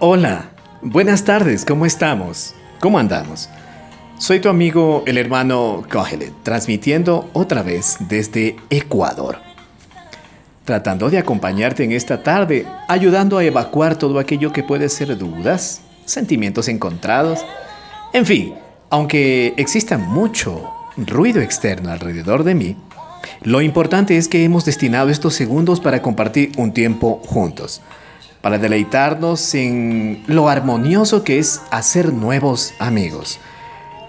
[0.00, 2.54] Hola, buenas tardes, ¿cómo estamos?
[2.78, 3.48] ¿Cómo andamos?
[4.16, 9.38] Soy tu amigo el hermano Kohelet, transmitiendo otra vez desde Ecuador.
[10.64, 15.80] Tratando de acompañarte en esta tarde, ayudando a evacuar todo aquello que puede ser dudas,
[16.04, 17.44] sentimientos encontrados,
[18.12, 18.54] en fin,
[18.90, 22.76] aunque exista mucho ruido externo alrededor de mí,
[23.42, 27.82] lo importante es que hemos destinado estos segundos para compartir un tiempo juntos
[28.40, 33.40] para deleitarnos en lo armonioso que es hacer nuevos amigos.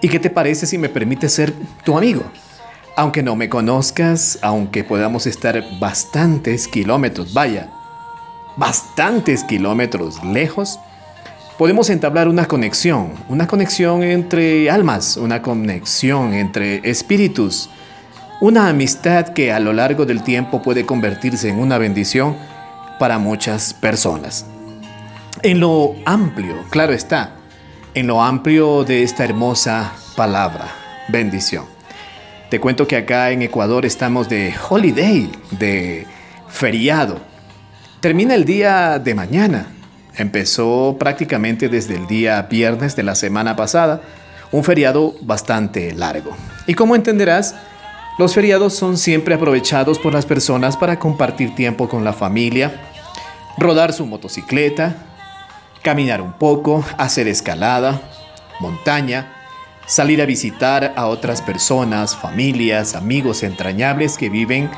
[0.00, 1.52] ¿Y qué te parece si me permites ser
[1.84, 2.22] tu amigo?
[2.96, 7.70] Aunque no me conozcas, aunque podamos estar bastantes kilómetros, vaya,
[8.56, 10.78] bastantes kilómetros lejos,
[11.58, 17.68] podemos entablar una conexión, una conexión entre almas, una conexión entre espíritus,
[18.40, 22.36] una amistad que a lo largo del tiempo puede convertirse en una bendición
[23.00, 24.44] para muchas personas.
[25.42, 27.30] En lo amplio, claro está,
[27.94, 30.68] en lo amplio de esta hermosa palabra,
[31.08, 31.64] bendición.
[32.50, 36.06] Te cuento que acá en Ecuador estamos de holiday, de
[36.48, 37.18] feriado.
[38.00, 39.68] Termina el día de mañana.
[40.16, 44.02] Empezó prácticamente desde el día viernes de la semana pasada,
[44.52, 46.36] un feriado bastante largo.
[46.66, 47.54] Y como entenderás,
[48.18, 52.89] los feriados son siempre aprovechados por las personas para compartir tiempo con la familia,
[53.58, 54.96] rodar su motocicleta,
[55.82, 58.00] caminar un poco, hacer escalada,
[58.60, 59.32] montaña,
[59.86, 64.70] salir a visitar a otras personas, familias, amigos entrañables que viven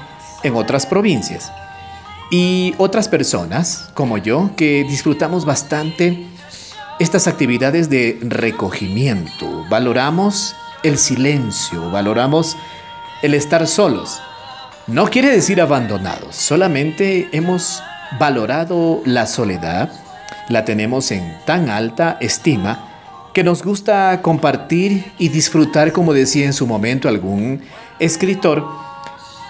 [0.42, 1.52] en otras provincias.
[2.30, 6.26] Y otras personas, como yo, que disfrutamos bastante
[6.98, 9.66] estas actividades de recogimiento.
[9.68, 12.56] Valoramos el silencio, valoramos
[13.22, 14.20] el estar solos.
[14.86, 17.82] No quiere decir abandonados, solamente hemos
[18.18, 19.90] valorado la soledad,
[20.48, 22.88] la tenemos en tan alta estima
[23.32, 27.62] que nos gusta compartir y disfrutar, como decía en su momento algún
[27.98, 28.66] escritor,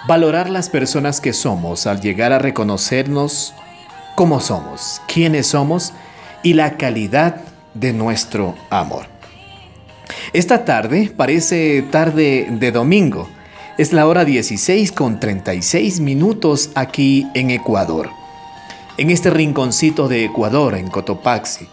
[0.07, 3.53] valorar las personas que somos al llegar a reconocernos
[4.15, 5.93] cómo somos, quiénes somos
[6.43, 7.37] y la calidad
[7.73, 9.05] de nuestro amor.
[10.31, 13.29] Esta tarde parece tarde de domingo.
[13.77, 18.22] Es la hora 16 con 36 minutos aquí en Ecuador
[18.97, 21.67] en este rinconcito de Ecuador, en Cotopaxi,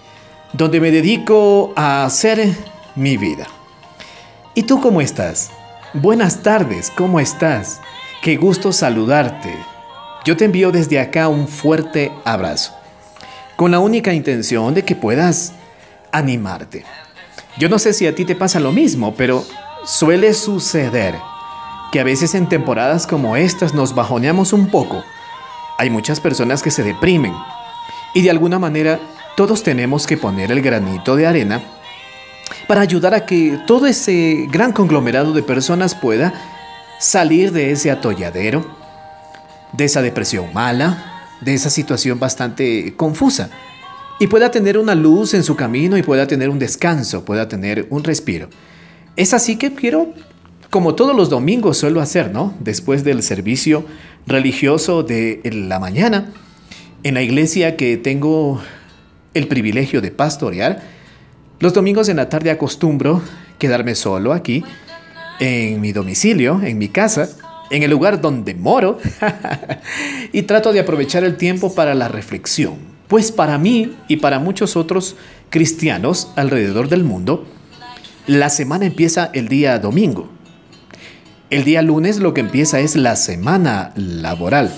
[0.52, 2.54] donde me dedico a hacer
[2.96, 3.46] mi vida.
[4.54, 5.50] ¿Y tú cómo estás?
[5.92, 7.80] Buenas tardes, ¿cómo estás?
[8.22, 9.54] Qué gusto saludarte.
[10.24, 12.74] Yo te envío desde acá un fuerte abrazo,
[13.56, 15.52] con la única intención de que puedas
[16.12, 16.84] animarte.
[17.58, 19.44] Yo no sé si a ti te pasa lo mismo, pero
[19.84, 21.14] suele suceder
[21.92, 25.02] que a veces en temporadas como estas nos bajoneamos un poco
[25.80, 27.32] hay muchas personas que se deprimen
[28.12, 29.00] y de alguna manera
[29.34, 31.62] todos tenemos que poner el granito de arena
[32.68, 36.34] para ayudar a que todo ese gran conglomerado de personas pueda
[36.98, 38.62] salir de ese atolladero,
[39.72, 43.48] de esa depresión mala, de esa situación bastante confusa
[44.18, 47.86] y pueda tener una luz en su camino y pueda tener un descanso, pueda tener
[47.88, 48.50] un respiro.
[49.16, 50.12] Es así que quiero,
[50.68, 52.52] como todos los domingos suelo hacer, ¿no?
[52.60, 53.86] Después del servicio,
[54.30, 56.32] religioso de la mañana
[57.02, 58.60] en la iglesia que tengo
[59.34, 60.82] el privilegio de pastorear.
[61.58, 63.22] Los domingos en la tarde acostumbro
[63.58, 64.64] quedarme solo aquí,
[65.40, 67.28] en mi domicilio, en mi casa,
[67.70, 68.98] en el lugar donde moro,
[70.32, 72.74] y trato de aprovechar el tiempo para la reflexión.
[73.08, 75.16] Pues para mí y para muchos otros
[75.50, 77.46] cristianos alrededor del mundo,
[78.26, 80.28] la semana empieza el día domingo.
[81.50, 84.72] El día lunes lo que empieza es la semana laboral.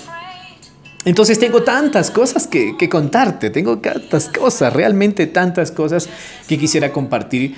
[1.04, 6.08] Entonces tengo tantas cosas que, contarte, tengo tantas cosas, realmente tantas cosas
[6.48, 7.56] que quisiera compartir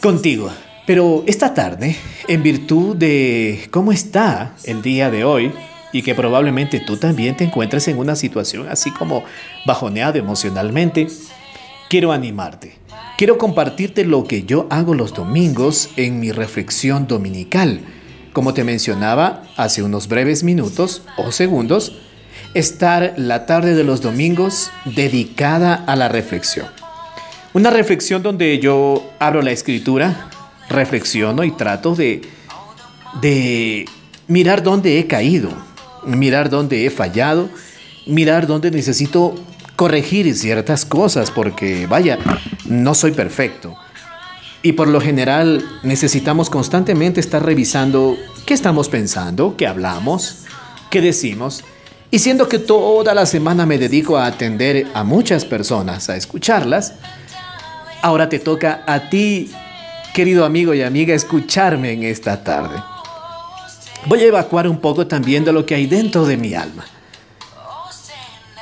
[0.00, 0.48] contigo.
[0.86, 1.96] Pero esta tarde,
[2.28, 5.52] en virtud de cómo está el día de hoy,
[5.92, 9.24] y que probablemente tú también te encuentres en una situación así como
[9.66, 11.08] bajoneado emocionalmente,
[11.88, 12.74] quiero animarte.
[13.18, 17.80] Quiero compartirte lo que yo hago los domingos en mi reflexión dominical
[18.32, 21.92] como te mencionaba hace unos breves minutos o segundos,
[22.54, 26.66] estar la tarde de los domingos dedicada a la reflexión.
[27.52, 30.30] Una reflexión donde yo abro la escritura,
[30.68, 32.22] reflexiono y trato de,
[33.20, 33.86] de
[34.28, 35.50] mirar dónde he caído,
[36.04, 37.48] mirar dónde he fallado,
[38.06, 39.34] mirar dónde necesito
[39.74, 42.18] corregir ciertas cosas, porque vaya,
[42.66, 43.76] no soy perfecto.
[44.62, 50.44] Y por lo general necesitamos constantemente estar revisando qué estamos pensando, qué hablamos,
[50.90, 51.64] qué decimos.
[52.10, 56.94] Y siendo que toda la semana me dedico a atender a muchas personas, a escucharlas,
[58.02, 59.50] ahora te toca a ti,
[60.12, 62.82] querido amigo y amiga, escucharme en esta tarde.
[64.06, 66.84] Voy a evacuar un poco también de lo que hay dentro de mi alma.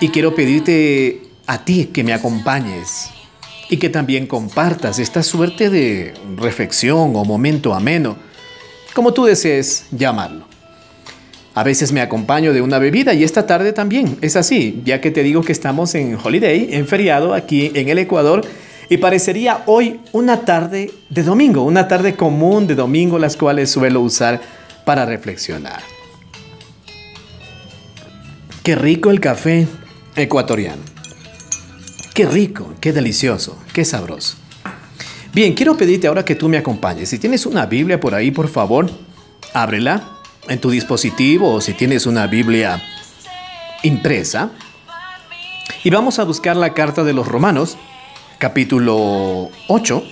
[0.00, 3.10] Y quiero pedirte a ti que me acompañes
[3.68, 8.16] y que también compartas esta suerte de reflexión o momento ameno,
[8.94, 10.46] como tú desees llamarlo.
[11.54, 15.10] A veces me acompaño de una bebida y esta tarde también es así, ya que
[15.10, 18.42] te digo que estamos en holiday, en feriado aquí en el Ecuador,
[18.88, 24.00] y parecería hoy una tarde de domingo, una tarde común de domingo, las cuales suelo
[24.00, 24.40] usar
[24.84, 25.80] para reflexionar.
[28.62, 29.66] Qué rico el café
[30.16, 30.97] ecuatoriano.
[32.18, 34.34] Qué rico, qué delicioso, qué sabroso.
[35.32, 37.10] Bien, quiero pedirte ahora que tú me acompañes.
[37.10, 38.90] Si tienes una Biblia por ahí, por favor,
[39.54, 40.02] ábrela
[40.48, 42.82] en tu dispositivo o si tienes una Biblia
[43.84, 44.50] impresa.
[45.84, 47.78] Y vamos a buscar la carta de los Romanos,
[48.38, 50.02] capítulo 8,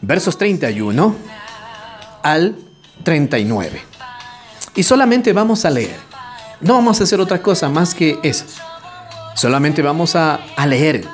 [0.00, 1.14] versos 31
[2.24, 2.56] al
[3.04, 3.82] 39.
[4.74, 5.94] Y solamente vamos a leer.
[6.60, 8.46] No vamos a hacer otra cosa más que eso.
[9.34, 11.04] Solamente vamos a, leer.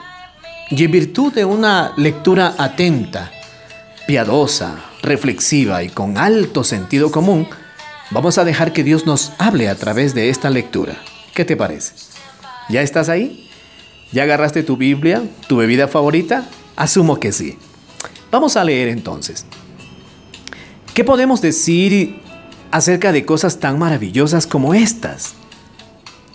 [0.70, 3.30] Y en virtud de una lectura atenta,
[4.06, 7.48] piadosa, reflexiva y con alto sentido común,
[8.12, 10.96] Vamos a dejar que Dios nos hable a través de esta lectura.
[11.32, 11.94] ¿Qué te parece?
[12.68, 13.48] ¿Ya estás ahí?
[14.10, 16.44] ¿Ya agarraste tu Biblia, tu bebida favorita?
[16.74, 17.56] Asumo que sí.
[18.32, 19.46] Vamos a leer entonces.
[20.92, 22.20] ¿Qué podemos decir
[22.72, 25.34] acerca de cosas tan maravillosas como estas?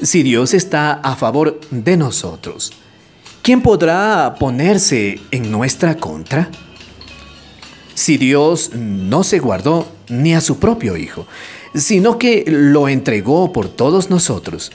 [0.02, 2.74] Si Dios está a favor de nosotros,
[3.42, 6.50] ¿quién podrá ponerse en nuestra contra?
[7.94, 11.26] Si Dios no se guardó ni a su propio Hijo,
[11.74, 14.72] sino que lo entregó por todos nosotros,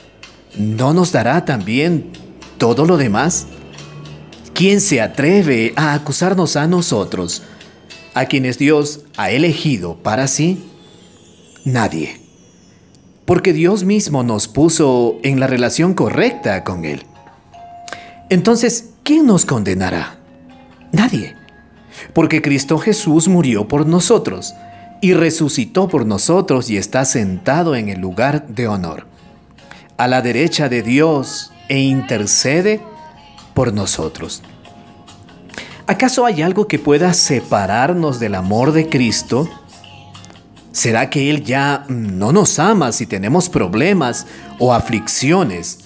[0.57, 2.11] ¿no nos dará también
[2.57, 3.47] todo lo demás?
[4.55, 7.43] ¿Quién se atreve a acusarnos a nosotros,
[8.15, 10.65] a quienes Dios ha elegido para sí?
[11.65, 12.20] Nadie.
[13.25, 17.07] Porque Dios mismo nos puso en la relación correcta con Él.
[18.29, 20.19] Entonces, ¿quién nos condenará?
[20.93, 21.37] Nadie.
[22.13, 24.55] Porque Cristo Jesús murió por nosotros
[25.01, 29.07] y resucitó por nosotros y está sentado en el lugar de honor,
[29.97, 32.81] a la derecha de Dios e intercede
[33.55, 34.43] por nosotros.
[35.87, 39.49] ¿Acaso hay algo que pueda separarnos del amor de Cristo?
[40.73, 44.27] ¿Será que Él ya no nos ama si tenemos problemas
[44.59, 45.81] o aflicciones?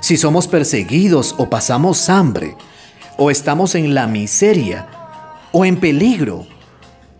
[0.00, 2.56] Si somos perseguidos o pasamos hambre,
[3.16, 4.86] o estamos en la miseria,
[5.52, 6.46] o en peligro,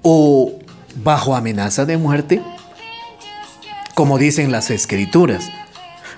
[0.03, 0.59] o
[0.97, 2.43] bajo amenaza de muerte?
[3.95, 5.51] Como dicen las escrituras,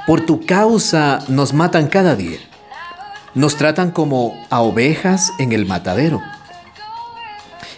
[0.07, 2.39] por tu causa nos matan cada día.
[3.35, 6.21] Nos tratan como a ovejas en el matadero.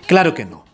[0.06, 0.64] Claro que no.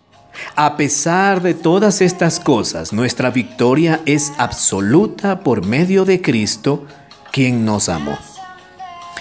[0.60, 6.84] A pesar de todas estas cosas, nuestra victoria es absoluta por medio de Cristo,
[7.31, 8.19] quien nos amó.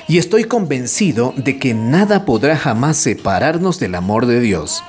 [0.07, 4.83] Y estoy convencido de que nada podrá jamás separarnos del amor de Dios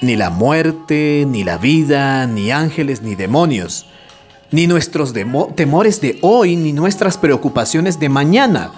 [0.00, 3.84] ni la muerte, ni la vida, ni ángeles, ni demonios,
[4.52, 5.12] ni nuestros
[5.54, 8.72] temores de hoy, ni nuestras preocupaciones de mañana.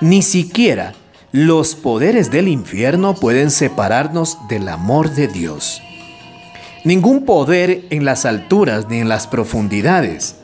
[0.00, 0.94] Ni siquiera
[1.32, 5.80] los poderes del infierno pueden separarnos del amor de Dios.
[6.84, 10.36] Ningún poder en las alturas ni en las profundidades.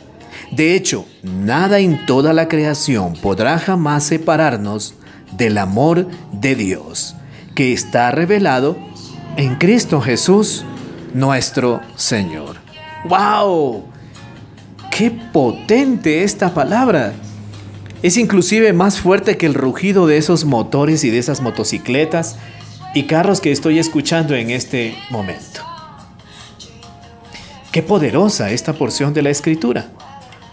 [0.52, 4.94] De hecho, nada en toda la creación podrá jamás separarnos
[5.36, 7.16] del amor de Dios,
[7.56, 8.76] que está revelado
[9.36, 10.64] en Cristo Jesús,
[11.14, 12.58] nuestro Señor.
[13.08, 13.84] ¡Wow!
[14.92, 17.12] ¡Qué potente esta palabra!
[18.06, 22.36] Es inclusive más fuerte que el rugido de esos motores y de esas motocicletas
[22.94, 25.62] y carros que estoy escuchando en este momento.
[27.72, 29.88] Qué poderosa esta porción de la escritura,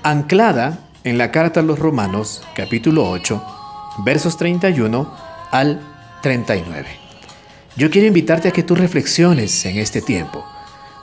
[0.02, 3.44] anclada en la carta a los Romanos capítulo 8,
[4.04, 5.16] versos 31
[5.52, 5.80] al
[6.24, 6.88] 39.
[7.78, 10.44] Yo quiero invitarte a que tú reflexiones en este tiempo,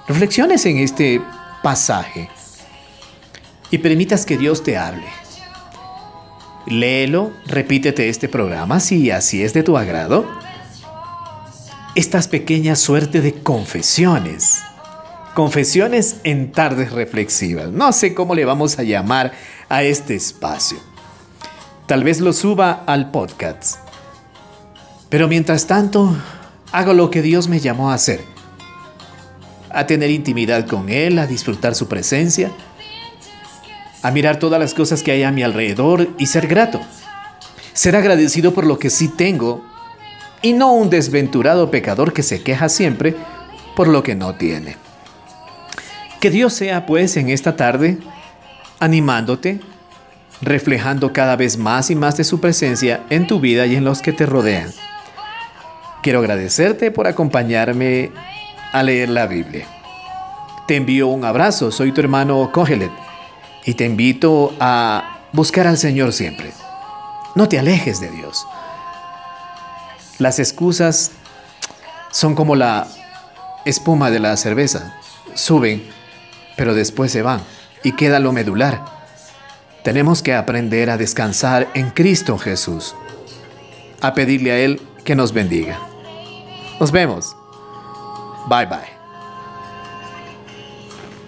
[0.09, 1.23] reflexiones en este
[1.62, 2.28] pasaje
[3.71, 5.07] y permitas que Dios te hable.
[6.66, 10.26] Léelo, repítete este programa si así es de tu agrado.
[11.94, 14.60] Estas pequeñas suerte de confesiones.
[15.34, 17.70] Confesiones en tardes reflexivas.
[17.70, 19.32] No sé cómo le vamos a llamar
[19.68, 20.78] a este espacio.
[21.86, 23.78] Tal vez lo suba al podcast.
[25.08, 26.16] Pero mientras tanto,
[26.72, 28.20] Hago lo que Dios me llamó a hacer.
[29.70, 32.52] A tener intimidad con Él, a disfrutar su presencia.
[34.02, 36.80] A mirar todas las cosas que hay a mi alrededor y ser grato.
[37.73, 39.64] Ser agradecido por lo que sí tengo
[40.42, 43.14] y no un desventurado pecador que se queja siempre
[43.76, 44.76] por lo que no tiene.
[46.21, 47.99] Que Dios sea pues en esta tarde
[48.78, 49.61] animándote,
[50.40, 54.00] reflejando cada vez más y más de su presencia en tu vida y en los
[54.00, 54.71] que te rodean.
[56.02, 58.11] Quiero agradecerte por acompañarme
[58.73, 59.66] a leer la Biblia.
[60.66, 63.09] Te envío un abrazo, soy tu hermano Cogelet
[63.64, 66.52] y te invito a buscar al Señor siempre.
[67.34, 68.46] No te alejes de Dios.
[70.18, 71.12] Las excusas
[72.10, 72.86] son como la
[73.64, 74.94] espuma de la cerveza.
[75.34, 75.88] Suben,
[76.56, 77.42] pero después se van
[77.82, 78.84] y queda lo medular.
[79.82, 82.94] Tenemos que aprender a descansar en Cristo Jesús,
[84.02, 85.78] a pedirle a Él que nos bendiga.
[86.78, 87.36] Nos vemos.
[88.48, 89.00] Bye bye.